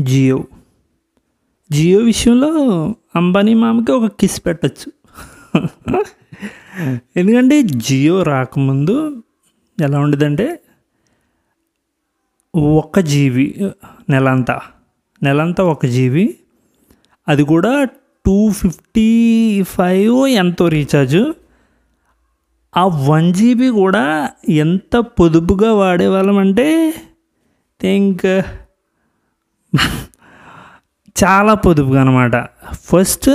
జియో. 0.00 0.44
జియో 1.72 2.00
విషయంలో 2.00 2.50
అంబానీ 3.16 3.54
మామకి 3.54 3.92
ఒక 3.92 4.12
కిస్ 4.20 4.46
పెట్టచ్చు. 4.46 4.92
ఎందుకంటే 7.16 7.62
జియో 7.62 8.22
రాకముందు 8.22 9.22
ఎలా 9.82 10.00
ఉండేదంటే 10.00 10.60
ఒక 12.56 13.00
జీబీ 13.00 13.54
నెలంతా 14.10 14.60
నెలంతా 15.22 15.64
ఒక 15.64 15.86
జీబీ 15.86 16.34
అది 17.28 17.42
కూడా 17.42 17.84
టూ 18.26 18.50
ఫిఫ్టీ 18.50 19.62
ఫైవ్ 19.62 20.28
ఎంతో 20.28 20.68
రీఛార్జ్ 20.68 21.32
ఆ 22.76 23.06
వన్ 23.08 23.34
జీబీ 23.34 23.68
కూడా 23.68 24.30
ఎంత 24.48 24.96
పొదుపుగా 24.96 25.72
వాడేవాళ్ళం 25.72 26.38
అంటే 26.38 26.94
థింక్ 27.80 28.44
చాలా 31.16 31.54
పొదుపుగా 31.54 32.00
అనమాట 32.00 32.36
first 32.90 33.28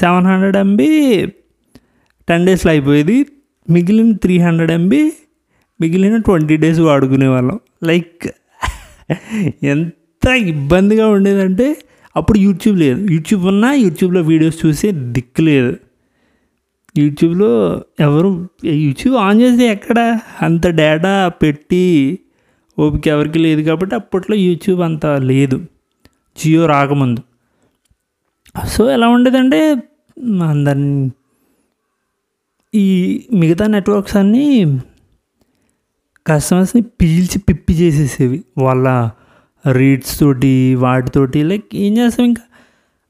seven 0.00 0.26
hundred 0.26 0.56
MB 0.56 0.88
ten 2.28 2.46
డేస్లో 2.46 2.70
అయిపోయేది. 2.72 3.26
మిగిలిన 3.70 4.10
త్రీ 4.16 4.38
హండ్రెడ్ 4.38 4.70
ఎంబీ 4.70 5.12
మిగిలిన 5.80 6.16
ట్వంటీ 6.16 6.56
డేస్ 6.56 6.80
వాడుకునేవాళ్ళం 6.80 7.60
లైక్ 7.84 8.26
ఎంత 9.62 10.26
ఇబ్బందిగా 10.26 11.08
ఉండేదంటే 11.08 11.76
అప్పుడు 12.16 12.38
యూట్యూబ్ 12.38 12.78
లేదు. 12.78 13.00
యూట్యూబ్ 13.12 13.46
ఉన్నా 13.46 13.72
యూట్యూబ్లో 13.72 14.20
వీడియోస్ 14.20 14.66
చూసే 14.66 14.90
దిక్కు 14.92 15.42
లేదు. 15.42 15.72
యూట్యూబ్లో 16.98 17.50
ఎవరు 18.00 18.48
యూట్యూబ్ 18.64 19.16
ఆన్ 19.16 19.40
చేస్తే 19.40 19.66
ఎక్కడ? 19.66 20.18
అంత 20.42 20.66
డేటా 20.66 21.28
పెట్టి 21.42 21.84
ఓపిక 22.78 23.08
ఎవరికి 23.08 23.38
లేదు 23.38 23.62
కాబట్టి 23.62 23.94
అప్పట్లో 23.94 24.36
యూట్యూబ్ 24.36 24.80
అంత 24.80 25.06
లేదు. 25.06 25.60
జియో 26.40 26.66
రాకముందు. 26.66 27.22
సో 28.66 28.90
ఎలా 28.90 29.08
ఉండేదంటే 29.08 29.74
అందరిని 30.48 31.10
ఈ 32.74 32.88
మిగతా 33.32 33.66
నెట్వర్క్స్ 33.66 34.16
అన్నీ 34.16 34.78
కస్టమర్స్ని 36.26 36.82
పీల్చి 36.82 37.38
పిప్పి 37.38 37.72
చేసేసేవి. 37.72 38.44
వాళ్ళ 38.58 39.10
రీడ్స్ 39.72 40.20
తోటి 40.20 40.74
వాటితోటి 40.74 41.42
లైక్ 41.42 41.64
ఏం 41.74 41.98
చేస్తాం 41.98 42.26
ఇంకా? 42.26 42.42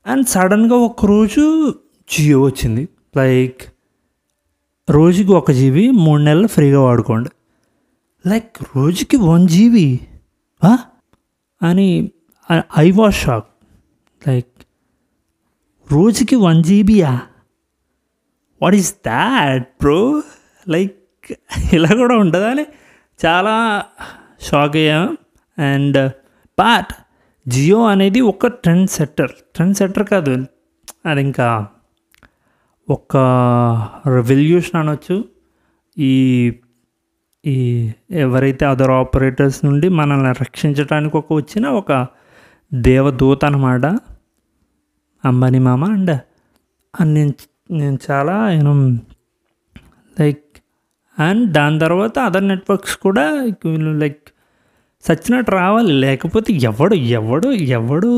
అండ్ 0.07 0.27
సడన్గా 0.27 0.77
ఒకరోజు 0.77 1.75
జియో 2.11 2.43
వచ్చింది. 2.43 2.89
లైక్ 3.17 3.61
రోజుకి 4.91 5.33
ఒక 5.33 5.51
జీబీ 5.51 5.91
మూడు 5.91 6.23
నెలలు 6.23 6.47
ఫ్రీగా 6.47 6.81
వాడుకోండి. 6.81 7.31
లైక్ 8.29 8.77
రోజుకి 8.77 9.17
వన్ 9.17 9.49
జీబీ 9.49 10.01
అని 11.63 12.11
ఐ 12.79 12.91
వాజ్ 12.91 13.15
షాక్ 13.15 13.49
లైక్ 14.29 14.53
రోజుకి 15.93 16.37
one 16.37 16.65
జీబీయా 16.65 17.21
what 18.63 18.75
is 18.75 18.95
that 19.07 19.69
bro 19.81 20.23
like 20.69 20.97
ఇలా 21.73 21.89
కూడా 21.89 22.15
ఉంటుందా 22.17 22.51
అని 22.51 22.67
చాలా 23.27 23.85
షాక్ 24.41 24.77
అయ్యాం. 24.77 25.17
అండ్ 25.59 26.13
బట్ 26.61 26.93
జియో 27.49 27.87
అనేది 27.87 28.21
ఒక 28.21 28.47
ట్రెండ్ 28.47 28.91
సెట్టర్ 28.91 29.33
ట్రెండ్ 29.55 29.77
సెట్టర్ 29.77 30.05
కాదు. 30.05 30.47
అది 31.07 31.21
ఇంకా 31.21 31.67
ఒక 32.89 33.17
రెవల్యూషన్ 34.07 34.81
అనొచ్చు. 34.81 35.25
ఈ 35.99 36.15
ఈ 37.47 37.57
ఎవరైతే 38.11 38.67
అదర్ 38.67 38.91
ఆపరేటర్స్ 38.91 39.65
నుండి 39.65 39.89
మనల్ని 39.89 40.33
రక్షించడానికి 40.41 41.17
ఒక 41.17 41.33
వచ్చిన 41.33 41.67
ఒక 41.67 41.93
దేవదూత 42.75 43.45
అనమాట 43.45 43.87
అంబానీ 45.25 45.59
మామ 45.59 45.85
అండ్. 45.85 46.21
నేను 47.05 47.33
నేను 47.71 47.99
చాలా 48.11 48.51
నేను 48.51 48.75
లైక్ 50.21 50.45
అండ్ 51.19 51.53
దాని 51.53 51.81
తర్వాత 51.81 52.19
అదర్ 52.19 52.49
నెట్వర్క్స్ 52.49 52.97
కూడా 52.97 53.25
లైక్ 54.03 54.29
సచ్చినట్టు 55.03 55.51
రావాలి. 55.51 55.93
లేకపోతే 55.93 56.53
ఎవడు 56.53 56.95
ఎవడు 56.95 57.49
ఎవడు 57.49 58.11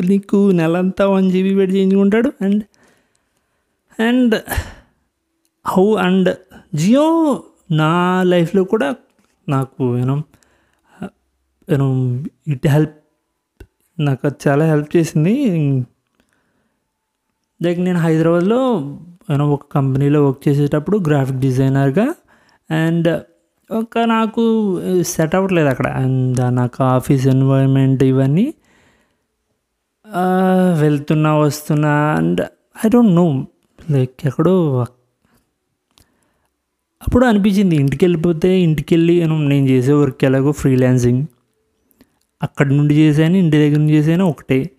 నీకు 0.00 0.50
నెలంతా 0.50 1.06
వన్ 1.06 1.30
జీబీ 1.30 1.54
పెట్టి 1.54 1.76
చేయించుకుంటాడు? 1.76 2.32
And 2.42 2.62
and 4.00 4.42
how 5.66 5.96
and 5.96 6.36
Jio 6.74 7.44
నా 7.70 8.22
లైఫ్లో 8.22 8.64
కూడా 8.64 8.94
నాకు 9.48 9.98
యూనో 9.98 10.22
యూనో 11.70 11.88
ఇట్ 12.48 12.66
హెల్ప్ 12.66 12.99
నాకు 14.00 14.26
అది 14.26 14.48
చాలా 14.48 14.64
హెల్ప్ 14.64 14.96
చేసింది. 14.96 15.34
లైక్ 17.60 17.80
నేను 17.80 17.98
హైదరాబాద్లో 17.98 18.60
నేను 19.30 19.44
ఒక 19.50 19.64
కంపెనీలో 19.74 20.26
వర్క్ 20.26 20.48
చేసేటప్పుడు 20.48 20.98
గ్రాఫిక్ 20.98 21.38
డిజైనర్గా 21.38 22.06
అండ్ 22.70 23.08
ఒక 23.70 23.98
నాకు 23.98 24.42
సెట్ 25.02 25.34
అవ్వట్లేదు 25.34 25.68
అక్కడ. 25.68 25.86
అండ్ 25.86 26.40
నాకు 26.56 26.78
ఆఫీస్ 26.84 27.26
ఎన్వైర్న్మెంట్ 27.26 28.02
ఇవన్నీ 28.02 28.46
వెళ్తున్నా 30.80 31.38
వస్తున్నా 31.38 31.92
and 32.14 32.40
I 32.86 32.88
don't 32.88 33.14
know 33.14 33.26
like 33.90 34.14
ఎక్కడో 34.24 34.54
అప్పుడు 37.02 37.24
అనిపించింది 37.26 37.76
ఇంటికి 37.76 38.04
వెళ్ళిపోతే 38.04 38.48
ఇంటికి 38.60 38.94
వెళ్ళి 38.94 39.14
నేను 39.26 39.68
చేసే 39.68 39.92
వర్క్ 39.92 40.24
ఎలాగో 40.24 40.52
ఫ్రీలాన్సింగ్ 40.52 41.22
అక్కడి 42.42 42.76
నుండి 42.76 42.94
చేసాను 42.94 43.36
ఇంటి 43.36 43.56
దగ్గర 43.56 43.78
నుంచి 43.78 43.94
చేసాను 43.94 44.26
ఒకటే. 44.26 44.70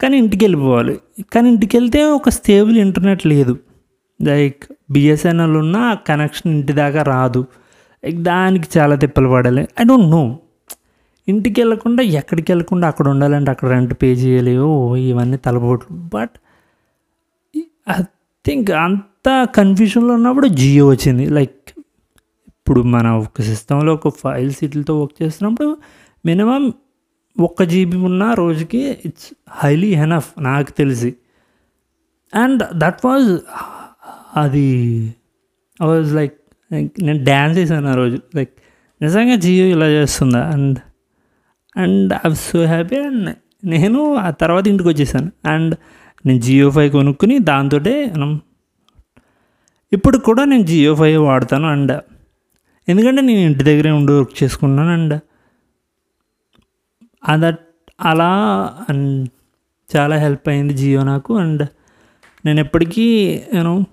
కానీ 0.00 0.18
ఇంటికి 0.18 0.44
వెళ్ళిపోవాలి. 0.44 1.00
కానీ 1.32 1.48
ఇంటికి 1.48 1.76
వెళ్తే 1.76 2.04
ఒక 2.04 2.28
స్టేబుల్ 2.28 2.78
ఇంటర్నెట్ 2.78 3.26
లేదు. 3.26 3.58
లైక్ 4.22 4.64
బిఎస్ఎన్ఎల్ 4.90 5.56
ఉన్న 5.56 5.96
కనెక్షన్ 6.06 6.52
ఇంటి 6.52 6.72
దాకా 6.72 7.02
రాదు. 7.02 7.46
లైక్ 8.04 8.16
దానికి 8.16 8.78
చాలా 8.78 8.94
తిప్పలు 8.94 9.28
పడాలి. 9.28 9.62
ఐ 9.62 9.84
డోంట్ 9.84 10.06
నో 10.06 10.38
ఇంటికి 11.28 11.60
వెళ్ళకుండా 11.60 12.02
ఎక్కడికి 12.02 12.52
వెళ్ళకుండా 12.52 12.88
అక్కడ 12.88 13.08
ఉండాలంటే 13.08 13.50
అక్కడ 13.50 13.68
రెంట్ 13.68 13.94
పే 14.02 14.12
చేయలేవు 14.12 14.66
ఓ 14.66 14.96
ఇవన్నీ 14.96 15.36
తలపోట్లు. 15.36 15.96
బట్ 15.96 16.30
ఐ 17.98 18.02
థింక్ 18.46 18.70
అంత 18.70 19.48
కన్ఫ్యూషన్లో 19.54 20.14
ఉన్నప్పుడు 20.14 20.46
జియో 20.46 20.88
వచ్చింది. 20.88 21.26
లైక్ 21.26 21.54
ఇప్పుడు 22.48 22.82
మన 22.82 23.08
ఒక 23.10 23.40
సిస్టంలో 23.42 23.94
ఒక 23.94 24.08
ఫైల్ 24.08 24.50
సీట్లతో 24.50 25.00
వర్క్ 25.00 25.22
చేస్తున్నప్పుడు 25.22 25.76
మినిమం 26.26 26.72
ఒక్క 27.40 27.62
జీబీ 27.62 27.96
ఉన్న 27.96 28.34
రోజుకి 28.34 28.98
ఇట్స్ 29.04 29.34
హైలీ 29.50 29.86
ఎనఫ్ 29.86 30.32
నాకు 30.38 30.70
తెలిసి. 30.70 31.14
అండ్ 32.34 32.62
దట్ 32.74 33.06
వాజ్ 33.06 33.38
అది 34.36 34.68
ఐ 35.82 35.86
వాజ్ 35.86 36.14
లైక్ 36.14 36.40
నేను 37.02 37.24
డ్యాన్స్ 37.24 37.58
చేశాను 37.58 37.88
ఆ 37.88 37.94
రోజు. 37.94 38.18
లైక్ 38.36 38.50
నిజంగా 39.02 39.36
జియో 39.36 39.66
ఇలా 39.66 39.86
చేస్తుందా? 39.86 40.46
And 40.46 40.78
and 41.76 42.12
I 42.26 42.34
so 42.34 42.64
happy 42.64 42.96
and 42.96 43.36
నేను 43.64 44.14
ఆ 44.14 44.30
తర్వాత 44.30 44.68
ఇంటికి 44.68 44.88
వచ్చేసాను. 44.88 45.32
అండ్ 45.48 45.74
నేను 46.26 46.40
జియో 46.40 46.70
ఫైవ్ 46.70 46.92
కొనుక్కుని 46.92 47.38
దాంతో 47.38 47.80
ఇప్పుడు 49.92 50.18
కూడా 50.18 50.44
నేను 50.44 50.62
జియో 50.62 50.94
ఫైవ్ 50.94 51.22
వాడతాను. 51.22 51.68
అండ్ 51.68 52.02
ఎందుకంటే 52.88 53.22
నేను 53.22 53.38
ఇంటి 53.38 53.64
దగ్గరే 53.64 53.90
ఉండి 53.90 54.12
వర్క్ 54.12 54.42
చేసుకున్నాను 54.42 54.90
అండ్ 54.90 55.20
అదట్ 57.24 57.60
అలా 58.00 58.30
అండ్ 58.88 59.28
చాలా 59.96 60.16
హెల్ప్ 60.16 60.48
అయింది 60.48 60.74
జియో 60.74 61.04
నాకు. 61.04 61.36
అండ్ 61.36 61.68
నేను 62.46 62.60
ఎప్పటికీ 62.60 63.06
యూనో 63.54 63.84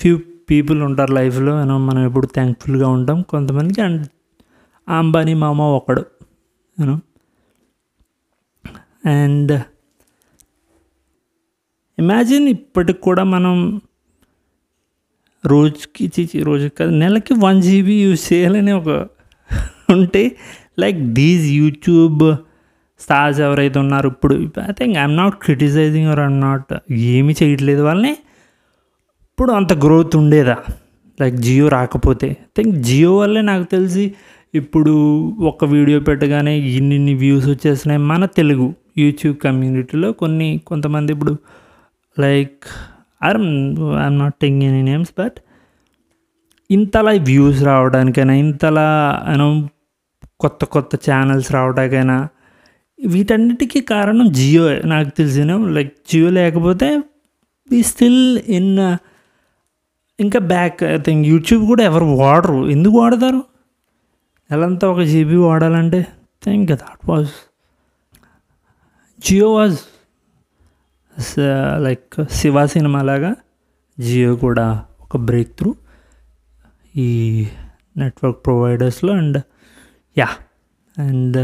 ఫ్యూ 0.00 0.20
పీపుల్ 0.50 0.82
ఉంటారు 0.82 1.12
లైఫ్లో 1.12 1.58
యూనో 1.60 1.78
మనం 1.78 2.06
ఎప్పుడు 2.06 2.26
థ్యాంక్ఫుల్గా 2.26 2.88
ఉంటాం 2.88 3.22
కొంతమందికి. 3.22 3.80
అండ్ 3.80 4.06
అంబానీ 4.88 5.34
మామ 5.34 5.60
ఒకడు 5.60 6.04
యూనో 6.80 7.00
అండ్ 9.06 9.52
ఇమాజిన్ 11.98 12.48
ఇప్పటికి 12.48 13.00
కూడా 13.00 13.24
మనం 13.24 13.80
రోజుకి 15.46 16.04
చీచి 16.06 16.42
రోజుకి 16.42 16.76
కాదు 16.76 16.90
నెలకి 16.90 17.34
వన్ 17.34 17.62
జీబీ 17.62 18.02
యూజ్ 18.02 18.32
చేయాలని 18.32 18.72
ఒక 18.72 18.88
ఉంటే 19.90 20.36
లైక్ 20.78 20.98
దీస్ 20.98 21.46
యూట్యూబ్ 21.46 22.36
స్టార్స్ 23.00 23.40
ఎవరైతే 23.40 23.78
ఉన్నారో 23.78 24.08
ఇప్పుడు 24.08 24.34
I 24.68 24.72
think 24.72 24.98
I'm 24.98 25.16
not 25.16 25.34
criticizing 25.34 26.06
or 26.06 26.20
I'm 26.20 26.40
not 26.40 26.72
ఏమీ 26.92 27.34
చేయట్లేదు 27.42 27.82
వాళ్ళని. 27.82 28.12
ఇప్పుడు 29.32 29.52
అంత 29.52 29.72
గ్రోత్ 29.72 30.16
ఉండేదా? 30.16 30.56
లైక్ 31.20 31.34
జియో 31.34 31.68
రాకపోతే. 31.68 32.36
థింక్ 32.56 32.76
జియో 32.76 33.16
వల్లే 33.16 33.40
నాకు 33.40 33.64
తెలిసి 33.64 34.14
ఇప్పుడు 34.54 34.92
ఒక 35.40 35.64
వీడియో 35.64 36.00
పెట్టగానే 36.00 36.58
ఇన్ని 36.58 36.94
ఇన్ని 36.96 37.14
వ్యూస్ 37.14 37.48
వచ్చేస్తున్నాయి 37.48 38.00
మన 38.02 38.24
తెలుగు 38.24 38.74
యూట్యూబ్ 38.98 39.36
కమ్యూనిటీలో 39.36 40.12
కొన్ని 40.12 40.60
కొంతమంది 40.66 41.12
ఇప్పుడు 41.12 41.38
like 42.18 42.64
I'm 43.24 43.48
I'm 44.02 44.18
not 44.18 44.34
taking 44.42 44.62
any 44.62 44.82
names 44.82 45.12
but 45.18 45.38
ఇంతలా 46.70 47.10
వ్యూస్ 47.10 47.64
రావడానికైనా 47.64 48.34
ఇంతలా 48.34 48.88
యూనో 49.30 49.68
కొత్త 50.40 50.64
కొత్త 50.64 50.96
ఛానల్స్ 50.96 51.52
రావడానికైనా 51.52 52.28
వీటన్నిటికీ 53.00 53.80
కారణం 53.80 54.26
జియో 54.32 54.64
నాకు 54.84 55.10
తెలిసిన 55.10 55.56
లైక్ 55.76 55.92
జియో 56.10 56.30
లేకపోతే 56.30 56.88
ఈ 57.72 57.80
స్టిల్ 57.82 58.24
ఇన్ 58.48 58.72
ఇంకా 60.18 60.38
బ్యాక్ 60.38 60.80
ఐ 60.84 60.96
థింక్ 60.98 61.22
యూట్యూబ్ 61.28 61.62
కూడా 61.66 61.82
ఎవరు 61.84 62.04
వాడరు. 62.04 62.58
ఎందుకు 62.70 62.94
వాడతారు? 62.98 63.42
నెలంతా 64.50 64.86
ఒక 64.88 65.02
జీబీ 65.02 65.36
వాడాలంటే 65.36 66.00
think 66.42 66.72
that 66.72 67.02
was 67.08 67.32
Jio 69.22 69.48
was 69.54 69.78
like 71.78 72.20
uh, 72.20 72.26
Shiva 72.30 72.66
cinema 72.66 73.00
లాగా 73.02 73.30
జియో 73.98 74.36
కూడా 74.36 74.66
ఒక 75.00 75.16
బ్రేక్ 75.16 75.50
త్రూ 75.58 75.70
ఈ 76.96 77.08
నెట్వర్క్ 77.96 78.44
ప్రొవైడర్స్లో 78.44 79.12
అండ్ 79.12 79.38
యా 80.16 80.28
అండ్ 80.96 81.38